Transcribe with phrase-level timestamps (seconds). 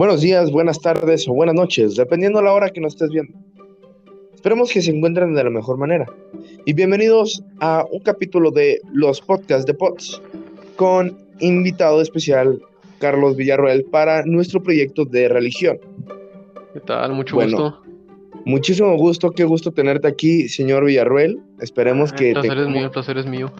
[0.00, 3.38] Buenos días, buenas tardes o buenas noches, dependiendo de la hora que nos estés viendo.
[4.34, 6.06] Esperemos que se encuentren de la mejor manera.
[6.64, 10.22] Y bienvenidos a un capítulo de los podcasts de POTS
[10.76, 12.62] con invitado especial
[12.98, 15.78] Carlos Villarroel para nuestro proyecto de religión.
[16.72, 17.12] ¿Qué tal?
[17.12, 17.82] Mucho gusto.
[18.46, 21.42] Muchísimo gusto, qué gusto tenerte aquí, señor Villarroel.
[21.60, 22.28] Esperemos ah, que...
[22.28, 23.52] El placer es mío, el placer es mío.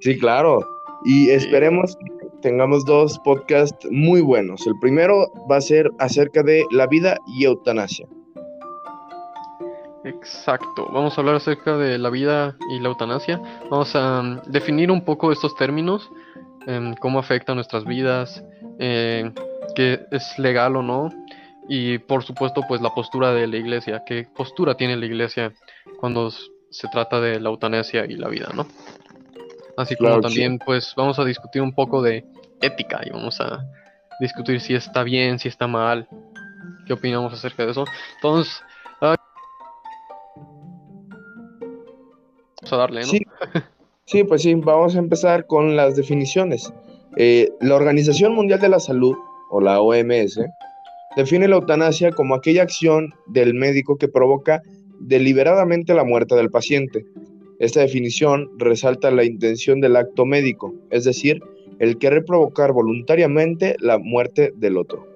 [0.00, 0.66] sí, claro.
[1.04, 1.98] Y esperemos
[2.40, 4.66] tengamos dos podcasts muy buenos.
[4.66, 8.06] El primero va a ser acerca de la vida y eutanasia.
[10.04, 13.40] Exacto, vamos a hablar acerca de la vida y la eutanasia.
[13.70, 16.10] Vamos a um, definir un poco estos términos,
[16.66, 18.42] em, cómo afectan nuestras vidas,
[18.78, 19.30] eh,
[19.74, 21.10] qué es legal o no,
[21.68, 25.52] y por supuesto pues la postura de la iglesia, qué postura tiene la iglesia
[26.00, 28.66] cuando se trata de la eutanasia y la vida, ¿no?
[29.78, 32.24] Así como también pues vamos a discutir un poco de
[32.60, 33.64] ética y vamos a
[34.18, 36.08] discutir si está bien, si está mal,
[36.84, 37.84] qué opinamos acerca de eso.
[38.16, 38.60] Entonces,
[39.00, 39.14] uh,
[42.56, 43.06] vamos a darle, ¿no?
[43.06, 43.20] Sí.
[44.04, 46.72] sí, pues sí, vamos a empezar con las definiciones.
[47.16, 49.14] Eh, la Organización Mundial de la Salud,
[49.50, 50.40] o la OMS,
[51.16, 54.60] define la eutanasia como aquella acción del médico que provoca
[54.98, 57.04] deliberadamente la muerte del paciente
[57.58, 61.42] esta definición resalta la intención del acto médico, es decir,
[61.78, 65.06] el querer provocar voluntariamente la muerte del otro.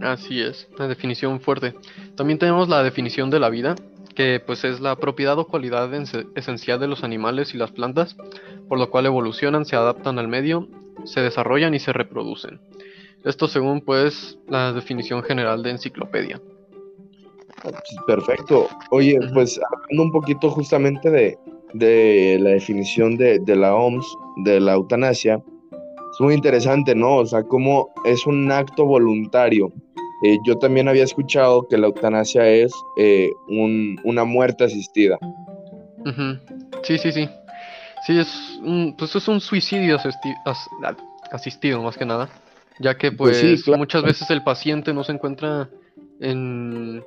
[0.00, 1.74] Así es, una definición fuerte.
[2.14, 3.74] También tenemos la definición de la vida,
[4.14, 5.92] que pues es la propiedad o cualidad
[6.34, 8.16] esencial de los animales y las plantas,
[8.68, 10.68] por lo cual evolucionan, se adaptan al medio,
[11.04, 12.60] se desarrollan y se reproducen.
[13.24, 16.40] Esto según pues la definición general de enciclopedia.
[18.06, 18.68] Perfecto.
[18.90, 24.06] Oye, pues hablando un poquito justamente de, la definición de, la OMS,
[24.44, 27.16] de la eutanasia, es muy interesante, ¿no?
[27.18, 29.72] O sea, cómo es un acto voluntario.
[30.24, 35.18] Eh, yo también había escuchado que la eutanasia es eh, una muerte asistida.
[36.82, 37.28] Sí, sí, sí.
[38.06, 39.98] Sí, es un, pues es un suicidio
[41.30, 42.28] asistido, más que nada.
[42.78, 45.68] Ya que pues, pues muchas veces el paciente no se encuentra
[46.20, 47.04] en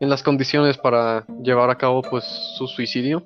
[0.00, 3.24] en las condiciones para llevar a cabo pues su suicidio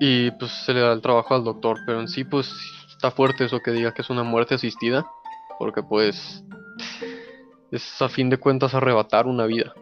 [0.00, 2.52] y pues se le da el trabajo al doctor, pero en sí pues
[2.90, 5.06] está fuerte eso que diga que es una muerte asistida,
[5.58, 6.44] porque pues
[7.70, 9.74] es a fin de cuentas arrebatar una vida.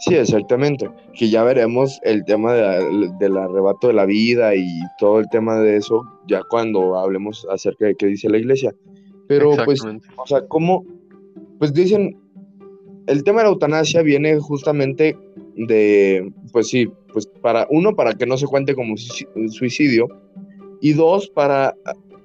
[0.00, 4.66] Sí, exactamente, que ya veremos el tema del arrebato de la vida y
[4.98, 8.74] todo el tema de eso ya cuando hablemos acerca de qué dice la iglesia.
[9.28, 10.84] Pero pues, o sea, ¿cómo?
[11.58, 12.18] Pues dicen,
[13.06, 15.16] el tema de la eutanasia viene justamente
[15.56, 20.08] de, pues sí, pues para uno, para que no se cuente como suicidio,
[20.80, 21.74] y dos, para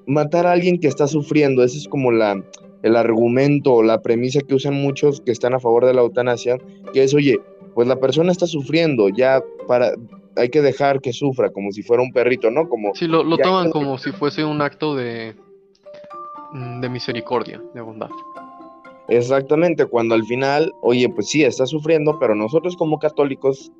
[0.05, 1.63] matar a alguien que está sufriendo.
[1.63, 2.43] Ese es como la,
[2.83, 6.57] el argumento o la premisa que usan muchos que están a favor de la eutanasia,
[6.93, 7.39] que es, oye,
[7.73, 9.93] pues la persona está sufriendo, ya para,
[10.35, 12.67] hay que dejar que sufra, como si fuera un perrito, ¿no?
[12.67, 15.35] Como, sí, lo, lo toman como si fuese un acto de,
[16.81, 18.09] de misericordia, de bondad.
[19.09, 23.71] Exactamente, cuando al final, oye, pues sí, está sufriendo, pero nosotros como católicos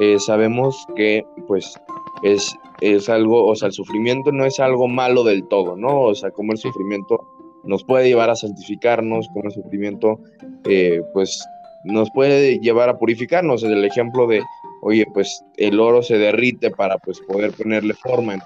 [0.00, 1.74] eh, sabemos que pues
[2.22, 6.02] es, es algo, o sea, el sufrimiento no es algo malo del todo, ¿no?
[6.02, 7.20] O sea, como el sufrimiento
[7.64, 10.20] nos puede llevar a santificarnos, como el sufrimiento
[10.64, 11.44] eh, pues
[11.84, 13.62] nos puede llevar a purificarnos.
[13.62, 14.42] Es el ejemplo de,
[14.82, 18.38] oye, pues el oro se derrite para pues poder ponerle forma,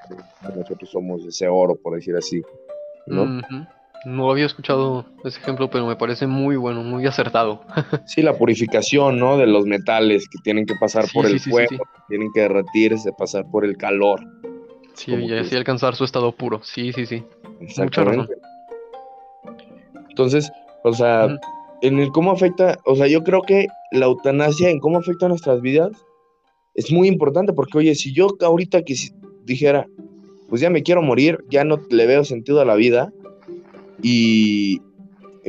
[0.56, 2.42] nosotros somos ese oro, por decir así,
[3.06, 3.41] ¿no?
[4.04, 7.62] No había escuchado ese ejemplo, pero me parece muy bueno, muy acertado.
[8.06, 9.38] sí, la purificación, ¿no?
[9.38, 13.64] De los metales que tienen que pasar por el fuego, tienen que derretirse, pasar por
[13.64, 14.20] el calor.
[14.94, 16.60] Sí, y así alcanzar su estado puro.
[16.62, 17.24] Sí, sí, sí.
[17.78, 18.28] Mucha razón.
[20.08, 20.50] Entonces,
[20.84, 21.38] o sea,
[21.80, 25.28] en el cómo afecta, o sea, yo creo que la eutanasia en cómo afecta a
[25.28, 25.90] nuestras vidas
[26.74, 28.94] es muy importante porque, oye, si yo ahorita que
[29.44, 29.86] dijera,
[30.48, 33.12] pues ya me quiero morir, ya no le veo sentido a la vida,
[34.02, 34.81] y,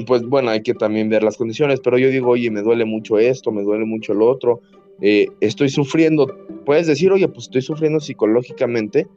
[0.06, 3.18] pues bueno, hay que también ver las condiciones, pero yo digo, oye, me duele mucho
[3.18, 4.62] esto, me duele mucho lo otro,
[5.02, 6.28] eh, estoy sufriendo,
[6.66, 9.08] puedes decir, oye, pues estoy sufriendo psicológicamente,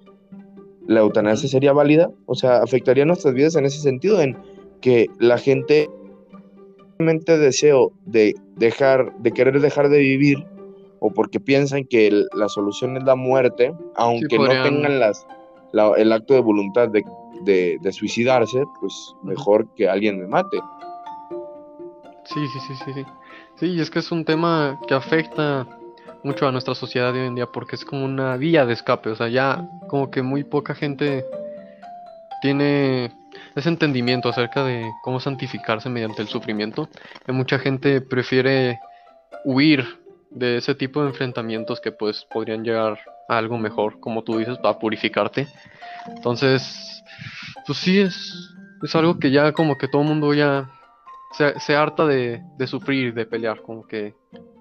[0.87, 4.37] la eutanasia sería válida, o sea, afectaría nuestras vidas en ese sentido, en
[4.81, 5.89] que la gente
[6.99, 10.39] realmente deseo de dejar, de querer dejar de vivir,
[11.01, 15.27] o porque piensan que la solución es la muerte, aunque no tengan las,
[15.97, 17.05] el acto de voluntad de
[17.43, 20.59] de, suicidarse, pues mejor que alguien me mate.
[22.25, 23.05] Sí, sí, sí, sí, sí.
[23.57, 25.67] Sí, y es que es un tema que afecta
[26.23, 29.11] mucho a nuestra sociedad de hoy en día porque es como una vía de escape,
[29.11, 31.25] o sea, ya como que muy poca gente
[32.43, 33.13] tiene
[33.55, 36.89] ese entendimiento acerca de cómo santificarse mediante el sufrimiento,
[37.25, 38.81] que mucha gente prefiere
[39.45, 39.87] huir
[40.37, 44.59] de ese tipo de enfrentamientos que pues podrían llegar a algo mejor, como tú dices,
[44.59, 45.49] para purificarte.
[46.15, 47.03] Entonces,
[47.67, 50.71] pues sí, es, es algo que ya como que todo el mundo ya
[51.33, 54.15] se, harta de, de, sufrir, de pelear, como que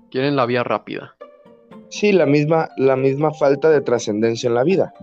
[0.10, 1.14] quieren la vía rápida.
[1.90, 4.94] Sí, la misma, la misma falta de trascendencia en la vida.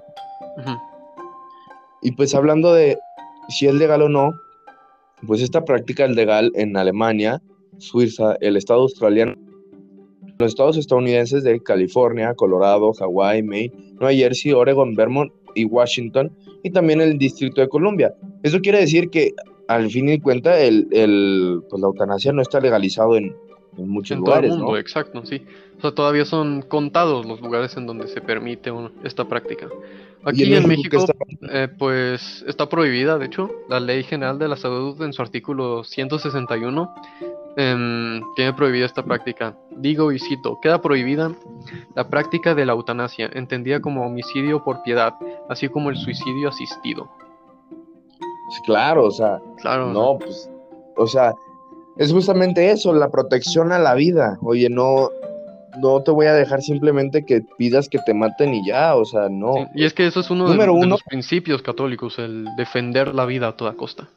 [2.01, 2.99] Y pues hablando de
[3.49, 4.33] si es legal o no,
[5.27, 7.43] pues esta práctica es legal en Alemania,
[7.79, 9.37] Suiza, el estado australiano,
[10.43, 16.71] los estados estadounidenses de California, Colorado, Hawái, Maine, Nueva Jersey, Oregon, Vermont y Washington, y
[16.71, 18.15] también el Distrito de Columbia.
[18.43, 19.33] Eso quiere decir que
[19.69, 23.35] al fin y cuenta el, el pues la eutanasia no está legalizado en,
[23.77, 24.51] en muchos lugares.
[24.51, 25.43] Todo el mundo, exacto, sí.
[25.79, 28.73] O sea, todavía son contados los lugares en donde se permite
[29.05, 29.69] esta práctica.
[30.25, 31.05] Aquí en, México,
[31.51, 35.83] eh, pues está prohibida, de hecho, la Ley General de la Salud en su artículo
[35.83, 36.95] 161
[37.57, 39.57] em, tiene prohibida esta práctica.
[39.73, 41.33] Digo y cito, queda prohibida
[41.97, 45.15] la práctica de la eutanasia, entendida como homicidio por piedad,
[45.49, 47.11] así como el suicidio asistido.
[47.69, 50.49] Pues claro, o sea, claro, no, pues,
[50.97, 51.35] o sea,
[51.97, 54.39] es justamente eso, la protección a la vida.
[54.43, 55.11] Oye, no,
[55.81, 59.29] no te voy a dejar simplemente que pidas que te maten y ya, o sea,
[59.29, 59.69] no.
[59.75, 63.57] y es que eso es uno, de, los principios católicos, el defender la vida a
[63.57, 64.09] toda costa.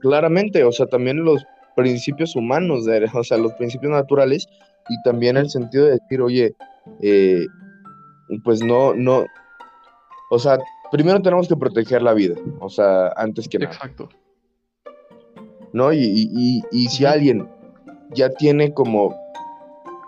[0.00, 1.44] Claramente, o sea, también los
[1.74, 4.48] principios humanos, o sea, los principios naturales
[4.88, 6.54] y también el sentido de decir, oye,
[7.02, 7.46] eh,
[8.44, 9.26] pues no, no,
[10.30, 10.58] o sea,
[10.90, 13.72] primero tenemos que proteger la vida, o sea, antes que nada.
[13.72, 14.08] Exacto.
[15.72, 15.92] ¿No?
[15.92, 17.48] Y, y si alguien
[18.14, 19.14] ya tiene como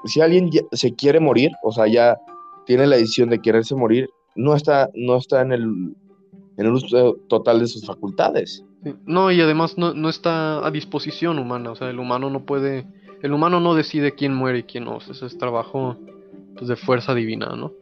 [0.04, 2.18] si alguien se quiere morir, o sea, ya
[2.66, 5.62] tiene la decisión de quererse morir, no está, no está en el,
[6.56, 8.64] en el uso total de sus facultades.
[9.06, 12.86] No, y además no, está a disposición humana, o sea, el humano no puede,
[13.22, 15.96] el humano no decide quién muere y quién no, ese es trabajo
[16.56, 17.72] pues, de fuerza divina, ¿no?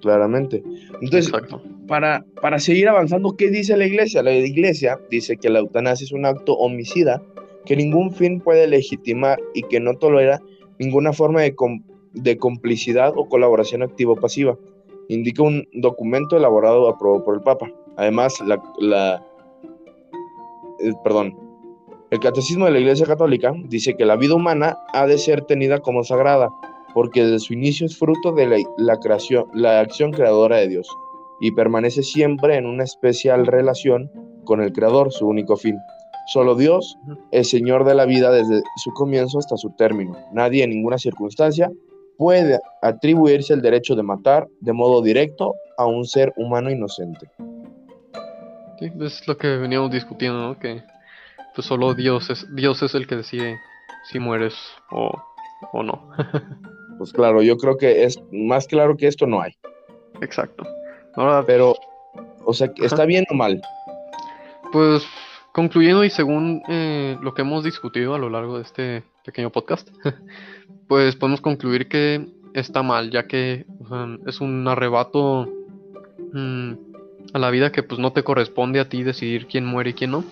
[0.00, 0.64] Claramente.
[1.00, 1.30] Entonces,
[1.90, 4.22] para, para seguir avanzando, ¿qué dice la iglesia?
[4.22, 7.20] La iglesia dice que la eutanasia es un acto homicida
[7.66, 10.40] que ningún fin puede legitimar y que no tolera
[10.78, 11.52] ninguna forma de,
[12.12, 14.56] de complicidad o colaboración activo-pasiva.
[15.08, 17.68] Indica un documento elaborado aprobado por el Papa.
[17.96, 18.34] Además,
[18.78, 19.26] la,
[21.02, 21.36] perdón,
[22.12, 25.80] el Catecismo de la Iglesia Católica dice que la vida humana ha de ser tenida
[25.80, 26.50] como sagrada,
[26.94, 30.88] porque desde su inicio es fruto de la, creación, la acción creadora de Dios,
[31.40, 34.10] y permanece siempre en una especial relación
[34.44, 35.78] con el Creador, su único fin.
[36.26, 36.96] Solo Dios
[37.32, 40.16] es Señor de la vida desde su comienzo hasta su término.
[40.32, 41.70] Nadie en ninguna circunstancia
[42.16, 47.30] puede atribuirse el derecho de matar de modo directo a un ser humano inocente.
[48.78, 50.58] Sí, es lo que veníamos discutiendo, ¿no?
[50.58, 50.82] Que
[51.54, 53.58] pues solo Dios es, Dios es el que decide
[54.10, 54.54] si mueres
[54.90, 55.10] o,
[55.72, 56.10] o no.
[56.98, 59.52] pues claro, yo creo que es más claro que esto no hay.
[60.20, 60.64] Exacto.
[61.46, 61.74] Pero,
[62.44, 63.60] o sea, ¿está bien o mal?
[64.72, 65.04] Pues
[65.52, 69.88] Concluyendo y según eh, lo que hemos discutido a lo largo de este pequeño podcast,
[70.88, 72.24] pues podemos concluir que
[72.54, 73.66] está mal, ya que
[74.26, 75.48] es un arrebato
[76.32, 76.72] mm,
[77.32, 80.12] a la vida que pues no te corresponde a ti decidir quién muere y quién
[80.12, 80.24] no.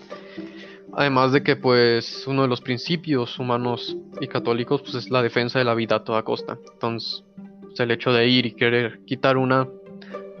[0.93, 5.59] Además de que pues uno de los principios humanos y católicos pues es la defensa
[5.59, 6.57] de la vida a toda costa.
[6.73, 7.25] Entonces
[7.61, 9.67] pues, el hecho de ir y querer quitar una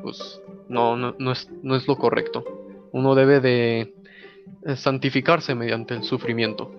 [0.01, 2.43] pues no, no, es, no es lo correcto.
[2.91, 3.93] Uno debe de
[4.75, 6.71] santificarse mediante el sufrimiento.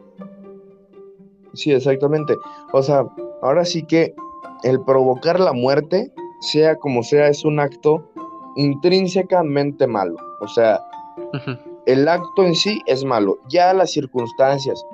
[1.54, 2.36] Sí, exactamente.
[2.72, 3.04] O sea,
[3.42, 4.14] ahora sí que
[4.62, 8.10] el provocar la muerte, sea como sea, es un acto
[8.56, 10.16] intrínsecamente malo.
[10.40, 10.80] O sea,
[11.86, 13.38] el acto en sí es malo.
[13.48, 14.84] Ya las circunstancias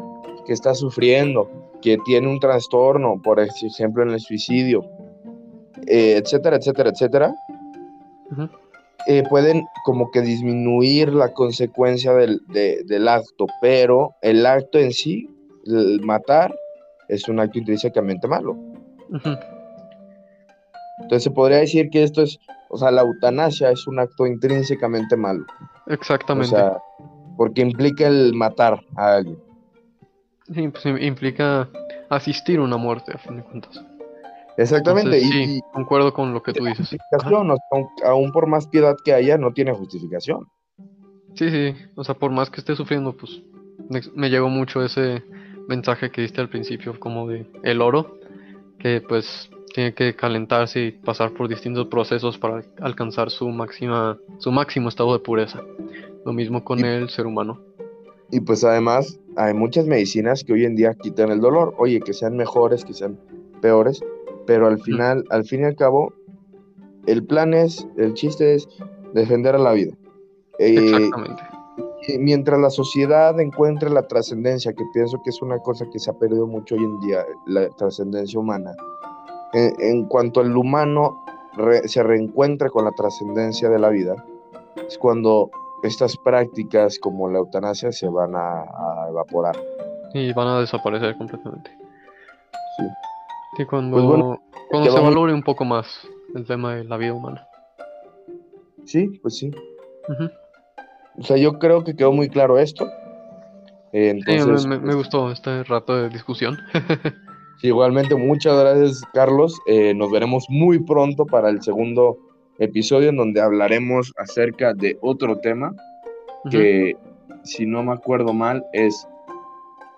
[0.46, 1.50] que está sufriendo,
[1.82, 4.84] que tiene un trastorno, por ejemplo en el suicidio,
[5.86, 7.34] eh, etcétera, etcétera, etcétera,
[9.06, 15.30] eh, pueden como que disminuir la consecuencia del, acto, pero el acto en sí,
[15.64, 16.54] el matar,
[17.08, 18.56] es un acto intrínsecamente malo.
[20.98, 25.16] Entonces se podría decir que esto es, o sea, la eutanasia es un acto intrínsecamente
[25.16, 25.44] malo.
[25.86, 26.54] Exactamente.
[26.54, 26.78] O sea,
[27.36, 29.38] porque implica el matar a alguien.
[30.52, 31.68] Sí, pues, implica
[32.08, 33.84] asistir a una muerte, a fin de cuentas.
[34.56, 35.18] Exactamente.
[35.18, 36.96] y, concuerdo con lo que tú dices.
[38.04, 40.46] aún por más piedad que haya, no tiene justificación.
[41.34, 41.74] Sí, sí.
[41.94, 43.42] O sea, por más que esté sufriendo, pues
[44.14, 45.22] me, llegó mucho ese
[45.68, 48.18] mensaje que diste al principio, como de el oro,
[48.78, 54.50] que pues tiene que calentarse y pasar por distintos procesos para alcanzar su máxima, su
[54.50, 55.62] máximo estado de pureza.
[56.24, 57.60] Lo mismo con el ser humano.
[58.30, 61.74] Y pues además hay muchas medicinas que hoy en día quitan el dolor.
[61.78, 63.18] Oye, que sean mejores, que sean
[63.60, 64.02] peores,
[64.46, 66.12] pero al final, al fin y al cabo,
[67.06, 68.68] el plan es, el chiste es
[69.14, 69.92] defender a la vida.
[70.58, 71.42] Eh, Exactamente.
[72.18, 76.14] mientras la sociedad encuentre la trascendencia, que pienso que es una cosa que se ha
[76.14, 78.72] perdido mucho hoy en día, la trascendencia humana,
[79.52, 81.24] en, cuanto el humano
[81.84, 84.14] se reencuentre con la trascendencia de la vida,
[84.86, 85.50] es cuando
[85.82, 88.64] estas prácticas como la eutanasia se van a,
[89.08, 89.56] evaporar.
[90.12, 91.70] Y van a desaparecer completamente.
[92.78, 92.84] Sí.
[93.64, 97.46] Cuando, pues cuando se valore un poco más el tema de la vida humana.
[98.84, 99.50] Sí, pues sí.
[101.18, 102.86] O sea, yo creo que quedó muy claro esto.
[103.92, 106.56] entonces, sí, me, me, gustó este rato de discusión.
[107.60, 109.58] sí, igualmente, muchas gracias, Carlos.
[109.66, 112.18] Eh, nos veremos muy pronto para el segundo
[112.58, 115.74] episodio en donde hablaremos acerca de otro tema
[116.50, 116.96] que,
[117.42, 119.06] si no me acuerdo mal, es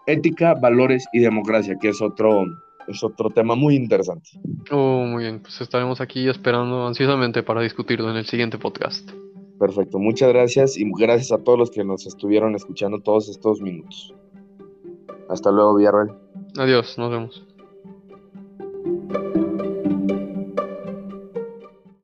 [0.07, 2.47] ética, valores y democracia, que es otro,
[2.89, 4.31] es otro tema muy interesante.
[4.71, 9.11] Oh, muy bien, pues estaremos aquí esperando ansiosamente para discutirlo en el siguiente podcast.
[9.59, 14.15] Perfecto, muchas gracias y gracias a todos los que nos estuvieron escuchando todos estos minutos.
[15.29, 16.17] Hasta luego, Villarreal.
[16.57, 17.48] Adiós, nos vemos.